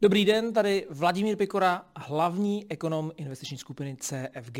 Dobrý 0.00 0.24
den, 0.24 0.52
tady 0.52 0.86
Vladimír 0.90 1.36
Pikora, 1.36 1.86
hlavní 1.96 2.66
ekonom 2.68 3.12
investiční 3.16 3.58
skupiny 3.58 3.96
CFG. 4.00 4.58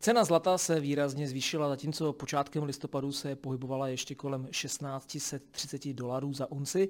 Cena 0.00 0.24
zlata 0.24 0.58
se 0.58 0.80
výrazně 0.80 1.28
zvýšila, 1.28 1.68
zatímco 1.68 2.12
počátkem 2.12 2.62
listopadu 2.62 3.12
se 3.12 3.36
pohybovala 3.36 3.88
ještě 3.88 4.14
kolem 4.14 4.46
1630 4.46 5.92
dolarů 5.92 6.32
za 6.32 6.50
unci. 6.50 6.88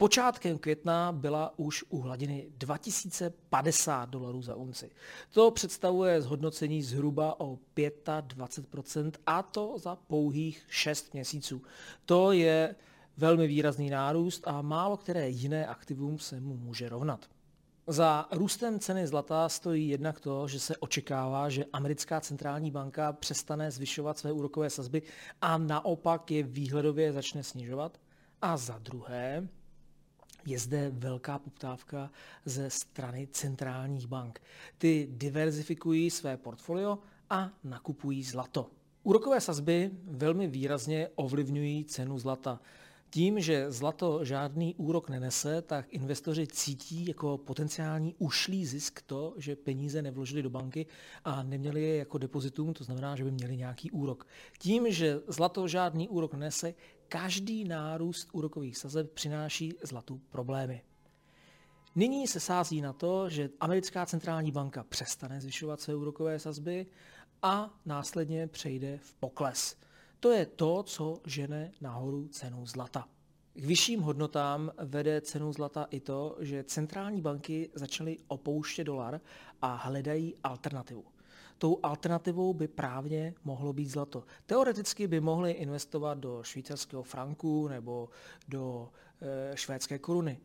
Počátkem 0.00 0.58
května 0.58 1.12
byla 1.12 1.58
už 1.58 1.84
u 1.88 2.00
hladiny 2.00 2.46
2050 2.58 4.10
dolarů 4.10 4.42
za 4.42 4.54
unci. 4.54 4.90
To 5.30 5.50
představuje 5.50 6.22
zhodnocení 6.22 6.82
zhruba 6.82 7.40
o 7.40 7.58
25% 7.76 9.12
a 9.26 9.42
to 9.42 9.78
za 9.78 9.96
pouhých 9.96 10.66
6 10.68 11.14
měsíců. 11.14 11.62
To 12.06 12.32
je 12.32 12.74
velmi 13.16 13.46
výrazný 13.46 13.90
nárůst 13.90 14.48
a 14.48 14.62
málo 14.62 14.96
které 14.96 15.28
jiné 15.28 15.66
aktivum 15.66 16.18
se 16.18 16.40
mu 16.40 16.56
může 16.56 16.88
rovnat. 16.88 17.26
Za 17.86 18.28
růstem 18.32 18.78
ceny 18.78 19.06
zlata 19.06 19.48
stojí 19.48 19.88
jednak 19.88 20.20
to, 20.20 20.48
že 20.48 20.60
se 20.60 20.76
očekává, 20.76 21.48
že 21.48 21.64
americká 21.72 22.20
centrální 22.20 22.70
banka 22.70 23.12
přestane 23.12 23.70
zvyšovat 23.70 24.18
své 24.18 24.32
úrokové 24.32 24.70
sazby 24.70 25.02
a 25.40 25.58
naopak 25.58 26.30
je 26.30 26.42
výhledově 26.42 27.12
začne 27.12 27.42
snižovat. 27.42 27.98
A 28.42 28.56
za 28.56 28.78
druhé, 28.78 29.48
je 30.46 30.58
zde 30.58 30.90
velká 30.94 31.38
poptávka 31.38 32.10
ze 32.44 32.70
strany 32.70 33.28
centrálních 33.32 34.06
bank. 34.06 34.42
Ty 34.78 35.08
diverzifikují 35.10 36.10
své 36.10 36.36
portfolio 36.36 36.98
a 37.30 37.50
nakupují 37.64 38.22
zlato. 38.22 38.70
Úrokové 39.02 39.40
sazby 39.40 39.90
velmi 40.04 40.46
výrazně 40.46 41.08
ovlivňují 41.14 41.84
cenu 41.84 42.18
zlata. 42.18 42.60
Tím, 43.10 43.40
že 43.40 43.70
zlato 43.70 44.24
žádný 44.24 44.74
úrok 44.74 45.10
nenese, 45.10 45.62
tak 45.62 45.86
investoři 45.92 46.46
cítí 46.46 47.06
jako 47.06 47.38
potenciální 47.38 48.14
ušlý 48.18 48.66
zisk 48.66 49.02
to, 49.02 49.34
že 49.36 49.56
peníze 49.56 50.02
nevložili 50.02 50.42
do 50.42 50.50
banky 50.50 50.86
a 51.24 51.42
neměli 51.42 51.82
je 51.82 51.96
jako 51.96 52.18
depozitum, 52.18 52.74
to 52.74 52.84
znamená, 52.84 53.16
že 53.16 53.24
by 53.24 53.30
měli 53.30 53.56
nějaký 53.56 53.90
úrok. 53.90 54.26
Tím, 54.58 54.92
že 54.92 55.20
zlato 55.26 55.68
žádný 55.68 56.08
úrok 56.08 56.34
nenese, 56.34 56.74
každý 57.10 57.64
nárůst 57.64 58.28
úrokových 58.32 58.78
sazeb 58.78 59.12
přináší 59.12 59.74
zlatu 59.82 60.20
problémy. 60.30 60.82
Nyní 61.94 62.26
se 62.26 62.40
sází 62.40 62.80
na 62.80 62.92
to, 62.92 63.28
že 63.28 63.50
americká 63.60 64.06
centrální 64.06 64.52
banka 64.52 64.84
přestane 64.84 65.40
zvyšovat 65.40 65.80
své 65.80 65.94
úrokové 65.94 66.38
sazby 66.38 66.86
a 67.42 67.78
následně 67.86 68.46
přejde 68.46 68.98
v 69.02 69.14
pokles. 69.14 69.76
To 70.20 70.30
je 70.30 70.46
to, 70.46 70.82
co 70.82 71.20
žene 71.26 71.72
nahoru 71.80 72.28
cenu 72.28 72.66
zlata. 72.66 73.08
K 73.54 73.64
vyšším 73.64 74.00
hodnotám 74.00 74.72
vede 74.78 75.20
cenu 75.20 75.52
zlata 75.52 75.86
i 75.90 76.00
to, 76.00 76.36
že 76.40 76.64
centrální 76.64 77.20
banky 77.20 77.70
začaly 77.74 78.18
opouštět 78.28 78.86
dolar 78.86 79.20
a 79.62 79.74
hledají 79.74 80.34
alternativu. 80.44 81.04
Tou 81.60 81.80
alternativou 81.82 82.54
by 82.54 82.68
právně 82.68 83.34
mohlo 83.44 83.72
být 83.72 83.88
zlato. 83.88 84.24
Teoreticky 84.46 85.06
by 85.06 85.20
mohli 85.20 85.50
investovat 85.50 86.18
do 86.18 86.42
švýcarského 86.42 87.02
franku 87.02 87.68
nebo 87.68 88.08
do 88.48 88.88
e, 89.52 89.56
švédské 89.56 89.98
koruny. 89.98 90.40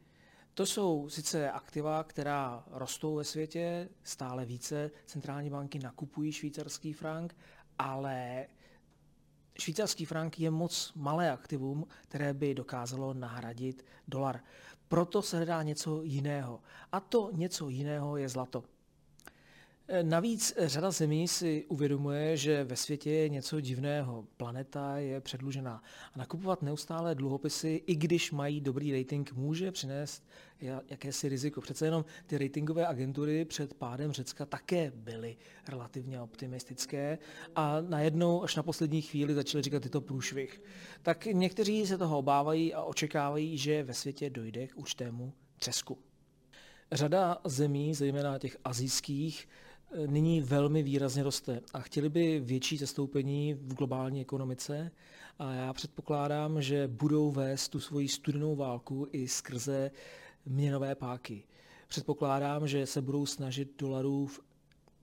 To 0.53 0.65
jsou 0.65 1.09
sice 1.09 1.51
aktiva, 1.51 2.03
která 2.03 2.63
rostou 2.71 3.15
ve 3.15 3.23
světě, 3.23 3.89
stále 4.03 4.45
více 4.45 4.91
centrální 5.05 5.49
banky 5.49 5.79
nakupují 5.79 6.31
švýcarský 6.31 6.93
frank, 6.93 7.35
ale 7.79 8.47
švýcarský 9.59 10.05
frank 10.05 10.39
je 10.39 10.51
moc 10.51 10.91
malé 10.95 11.31
aktivum, 11.31 11.87
které 12.07 12.33
by 12.33 12.55
dokázalo 12.55 13.13
nahradit 13.13 13.85
dolar. 14.07 14.39
Proto 14.87 15.21
se 15.21 15.37
hledá 15.37 15.63
něco 15.63 16.03
jiného. 16.03 16.61
A 16.91 16.99
to 16.99 17.29
něco 17.33 17.69
jiného 17.69 18.17
je 18.17 18.29
zlato. 18.29 18.63
Navíc 20.01 20.53
řada 20.57 20.91
zemí 20.91 21.27
si 21.27 21.65
uvědomuje, 21.67 22.37
že 22.37 22.63
ve 22.63 22.75
světě 22.75 23.11
je 23.11 23.29
něco 23.29 23.61
divného. 23.61 24.27
Planeta 24.37 24.97
je 24.97 25.21
předlužená. 25.21 25.83
A 26.13 26.17
nakupovat 26.19 26.61
neustále 26.61 27.15
dluhopisy, 27.15 27.83
i 27.85 27.95
když 27.95 28.31
mají 28.31 28.61
dobrý 28.61 28.97
rating, 28.97 29.33
může 29.33 29.71
přinést 29.71 30.23
jakési 30.89 31.29
riziko. 31.29 31.61
Přece 31.61 31.85
jenom 31.85 32.05
ty 32.25 32.37
ratingové 32.37 32.87
agentury 32.87 33.45
před 33.45 33.73
pádem 33.73 34.11
Řecka 34.11 34.45
také 34.45 34.91
byly 34.95 35.37
relativně 35.67 36.21
optimistické 36.21 37.17
a 37.55 37.81
najednou 37.81 38.43
až 38.43 38.55
na 38.55 38.63
poslední 38.63 39.01
chvíli 39.01 39.33
začaly 39.33 39.61
říkat 39.61 39.83
tyto 39.83 40.01
průšvih. 40.01 40.61
Tak 41.01 41.25
někteří 41.25 41.85
se 41.87 41.97
toho 41.97 42.17
obávají 42.17 42.73
a 42.73 42.83
očekávají, 42.83 43.57
že 43.57 43.83
ve 43.83 43.93
světě 43.93 44.29
dojde 44.29 44.67
k 44.67 44.77
určitému 44.77 45.33
třesku. 45.59 45.97
Řada 46.91 47.37
zemí, 47.45 47.93
zejména 47.93 48.39
těch 48.39 48.57
azijských, 48.63 49.47
nyní 50.07 50.41
velmi 50.41 50.83
výrazně 50.83 51.23
roste 51.23 51.61
a 51.73 51.79
chtěli 51.79 52.09
by 52.09 52.39
větší 52.39 52.77
zastoupení 52.77 53.53
v 53.53 53.73
globální 53.73 54.21
ekonomice 54.21 54.91
a 55.39 55.53
já 55.53 55.73
předpokládám, 55.73 56.61
že 56.61 56.87
budou 56.87 57.31
vést 57.31 57.69
tu 57.69 57.79
svoji 57.79 58.07
studenou 58.07 58.55
válku 58.55 59.07
i 59.11 59.27
skrze 59.27 59.91
měnové 60.45 60.95
páky. 60.95 61.43
Předpokládám, 61.87 62.67
že 62.67 62.85
se 62.85 63.01
budou 63.01 63.25
snažit 63.25 63.79
dolarů 63.79 64.27
v 64.27 64.39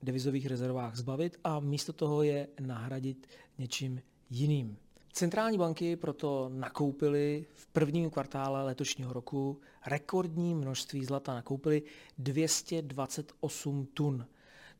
devizových 0.02 0.46
rezervách 0.46 0.96
zbavit 0.96 1.36
a 1.44 1.60
místo 1.60 1.92
toho 1.92 2.22
je 2.22 2.48
nahradit 2.60 3.26
něčím 3.58 4.02
jiným. 4.30 4.76
Centrální 5.12 5.58
banky 5.58 5.96
proto 5.96 6.50
nakoupily 6.54 7.46
v 7.54 7.66
prvním 7.66 8.10
kvartále 8.10 8.64
letošního 8.64 9.12
roku 9.12 9.60
rekordní 9.86 10.54
množství 10.54 11.04
zlata. 11.04 11.34
Nakoupily 11.34 11.82
228 12.18 13.86
tun. 13.86 14.26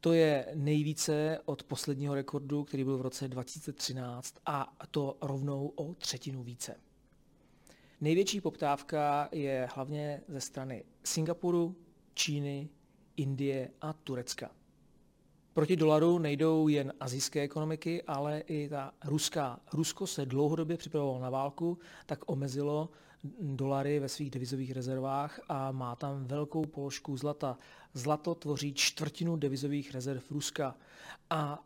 To 0.04 0.12
je 0.12 0.46
nejvíce 0.54 1.38
od 1.44 1.62
posledního 1.62 2.14
rekordu, 2.14 2.64
který 2.64 2.84
byl 2.84 2.98
v 2.98 3.02
roce 3.02 3.28
2013 3.28 4.34
a 4.46 4.76
to 4.90 5.16
rovnou 5.20 5.72
o 5.76 5.94
třetinu 5.94 6.42
více. 6.42 6.76
Největší 8.00 8.40
poptávka 8.40 9.28
je 9.32 9.68
hlavně 9.74 10.22
ze 10.28 10.40
strany 10.40 10.84
Singapuru, 11.04 11.76
Číny, 12.14 12.68
Indie 13.16 13.70
a 13.80 13.92
Turecka. 13.92 14.50
Proti 15.52 15.76
dolaru 15.76 16.18
nejdou 16.18 16.68
jen 16.68 16.92
azijské 17.00 17.40
ekonomiky, 17.40 18.02
ale 18.02 18.40
i 18.40 18.68
ta 18.68 18.92
ruská. 19.04 19.60
Rusko 19.72 20.06
se 20.06 20.26
dlouhodobě 20.26 20.76
připravovalo 20.76 21.20
na 21.20 21.30
válku, 21.30 21.78
tak 22.06 22.30
omezilo 22.30 22.90
dolary 23.40 23.98
ve 24.00 24.08
svých 24.08 24.30
devizových 24.30 24.72
rezervách 24.72 25.40
a 25.48 25.72
má 25.72 25.96
tam 25.96 26.24
velkou 26.24 26.64
položku 26.64 27.16
zlata. 27.16 27.58
Zlato 27.94 28.34
tvoří 28.34 28.74
čtvrtinu 28.74 29.36
devizových 29.36 29.90
rezerv 29.90 30.22
Ruska. 30.30 30.76
A 31.30 31.64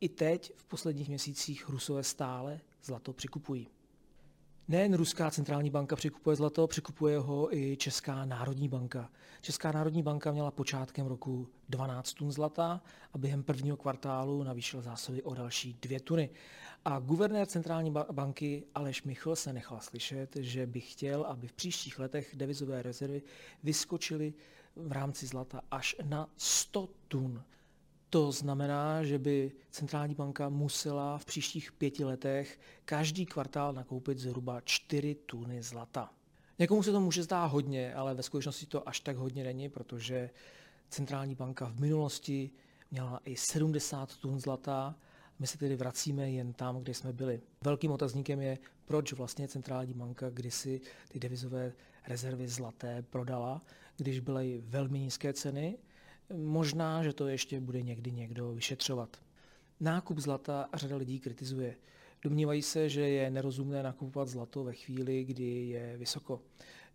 i 0.00 0.08
teď 0.08 0.52
v 0.56 0.64
posledních 0.64 1.08
měsících 1.08 1.68
Rusové 1.68 2.02
stále 2.02 2.60
zlato 2.82 3.12
přikupují. 3.12 3.68
Nejen 4.68 4.94
Ruská 4.94 5.30
centrální 5.30 5.70
banka 5.70 5.96
přikupuje 5.96 6.36
zlato, 6.36 6.66
přikupuje 6.66 7.18
ho 7.18 7.56
i 7.56 7.76
Česká 7.76 8.24
národní 8.24 8.68
banka. 8.68 9.10
Česká 9.40 9.72
národní 9.72 10.02
banka 10.02 10.32
měla 10.32 10.50
počátkem 10.50 11.06
roku 11.06 11.48
12 11.68 12.12
tun 12.12 12.32
zlata 12.32 12.80
a 13.12 13.18
během 13.18 13.42
prvního 13.42 13.76
kvartálu 13.76 14.42
navýšil 14.42 14.82
zásoby 14.82 15.22
o 15.22 15.34
další 15.34 15.76
dvě 15.82 16.00
tuny. 16.00 16.30
A 16.84 16.98
guvernér 16.98 17.46
centrální 17.46 17.94
banky 18.12 18.64
Aleš 18.74 19.02
Michl 19.02 19.36
se 19.36 19.52
nechal 19.52 19.80
slyšet, 19.80 20.36
že 20.36 20.66
by 20.66 20.80
chtěl, 20.80 21.22
aby 21.22 21.48
v 21.48 21.52
příštích 21.52 21.98
letech 21.98 22.36
devizové 22.36 22.82
rezervy 22.82 23.22
vyskočily 23.62 24.34
v 24.76 24.92
rámci 24.92 25.26
zlata 25.26 25.60
až 25.70 25.96
na 26.02 26.28
100 26.36 26.88
tun. 27.08 27.42
To 28.10 28.32
znamená, 28.32 29.04
že 29.04 29.18
by 29.18 29.52
centrální 29.70 30.14
banka 30.14 30.48
musela 30.48 31.18
v 31.18 31.24
příštích 31.24 31.72
pěti 31.72 32.04
letech 32.04 32.60
každý 32.84 33.26
kvartál 33.26 33.72
nakoupit 33.72 34.18
zhruba 34.18 34.60
4 34.60 35.14
tuny 35.14 35.62
zlata. 35.62 36.10
Někomu 36.58 36.82
se 36.82 36.92
to 36.92 37.00
může 37.00 37.22
zdát 37.22 37.46
hodně, 37.46 37.94
ale 37.94 38.14
ve 38.14 38.22
skutečnosti 38.22 38.66
to 38.66 38.88
až 38.88 39.00
tak 39.00 39.16
hodně 39.16 39.44
není, 39.44 39.68
protože 39.68 40.30
centrální 40.90 41.34
banka 41.34 41.66
v 41.66 41.80
minulosti 41.80 42.50
měla 42.90 43.20
i 43.24 43.36
70 43.36 44.16
tun 44.16 44.40
zlata. 44.40 44.94
My 45.38 45.46
se 45.46 45.58
tedy 45.58 45.76
vracíme 45.76 46.30
jen 46.30 46.52
tam, 46.52 46.80
kde 46.82 46.94
jsme 46.94 47.12
byli. 47.12 47.40
Velkým 47.64 47.90
otazníkem 47.90 48.40
je, 48.40 48.58
proč 48.84 49.12
vlastně 49.12 49.48
centrální 49.48 49.94
banka 49.94 50.30
kdysi 50.30 50.80
ty 51.08 51.20
devizové 51.20 51.72
rezervy 52.06 52.48
zlaté 52.48 53.02
prodala, 53.02 53.62
když 53.96 54.20
byly 54.20 54.62
velmi 54.66 54.98
nízké 54.98 55.32
ceny 55.32 55.78
Možná, 56.32 57.02
že 57.02 57.12
to 57.12 57.28
ještě 57.28 57.60
bude 57.60 57.82
někdy 57.82 58.12
někdo 58.12 58.52
vyšetřovat. 58.52 59.16
Nákup 59.80 60.18
zlata 60.18 60.68
řada 60.74 60.96
lidí 60.96 61.20
kritizuje. 61.20 61.76
Domnívají 62.22 62.62
se, 62.62 62.88
že 62.88 63.00
je 63.00 63.30
nerozumné 63.30 63.82
nakupovat 63.82 64.28
zlato 64.28 64.64
ve 64.64 64.72
chvíli, 64.72 65.24
kdy 65.24 65.68
je 65.68 65.96
vysoko. 65.96 66.40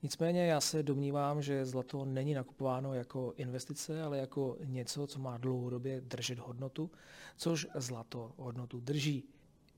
Nicméně 0.03 0.45
já 0.45 0.61
se 0.61 0.83
domnívám, 0.83 1.41
že 1.41 1.65
zlato 1.65 2.05
není 2.05 2.33
nakupováno 2.33 2.93
jako 2.93 3.33
investice, 3.37 4.03
ale 4.03 4.17
jako 4.17 4.57
něco, 4.65 5.07
co 5.07 5.19
má 5.19 5.37
dlouhodobě 5.37 6.01
držet 6.01 6.39
hodnotu, 6.39 6.91
což 7.37 7.67
zlato 7.75 8.31
hodnotu 8.37 8.79
drží. 8.79 9.23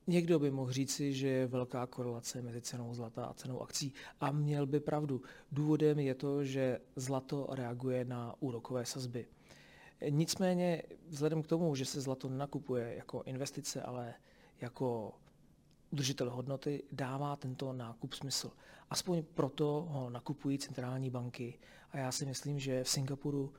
Někdo 0.07 0.39
by 0.39 0.51
mohl 0.51 0.71
říci, 0.71 1.13
že 1.13 1.27
je 1.27 1.47
velká 1.47 1.87
korelace 1.87 2.41
mezi 2.41 2.61
cenou 2.61 2.93
zlata 2.93 3.25
a 3.25 3.33
cenou 3.33 3.61
akcí 3.61 3.93
a 4.19 4.31
měl 4.31 4.65
by 4.65 4.79
pravdu. 4.79 5.21
Důvodem 5.51 5.99
je 5.99 6.15
to, 6.15 6.43
že 6.43 6.79
zlato 6.95 7.47
reaguje 7.51 8.05
na 8.05 8.35
úrokové 8.39 8.85
sazby. 8.85 9.27
Nicméně 10.09 10.83
vzhledem 11.07 11.43
k 11.43 11.47
tomu, 11.47 11.75
že 11.75 11.85
se 11.85 12.01
zlato 12.01 12.29
nakupuje 12.29 12.95
jako 12.95 13.23
investice, 13.25 13.81
ale 13.81 14.13
jako 14.61 15.13
udržitel 15.91 16.29
hodnoty, 16.29 16.83
dává 16.91 17.35
tento 17.35 17.73
nákup 17.73 18.13
smysl. 18.13 18.51
Aspoň 18.89 19.23
proto 19.23 19.87
ho 19.89 20.09
nakupují 20.09 20.57
centrální 20.57 21.09
banky 21.09 21.59
a 21.91 21.97
já 21.97 22.11
si 22.11 22.25
myslím, 22.25 22.59
že 22.59 22.83
v 22.83 22.89
Singapuru, 22.89 23.53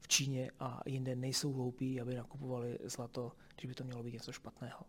v 0.00 0.08
Číně 0.08 0.50
a 0.60 0.80
jinde 0.86 1.16
nejsou 1.16 1.52
hloupí, 1.52 2.00
aby 2.00 2.14
nakupovali 2.14 2.78
zlato, 2.84 3.32
když 3.56 3.66
by 3.66 3.74
to 3.74 3.84
mělo 3.84 4.02
být 4.02 4.12
něco 4.14 4.32
špatného. 4.32 4.84